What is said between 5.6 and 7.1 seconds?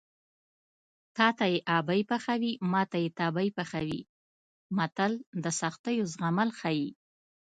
سختیو زغمل ښيي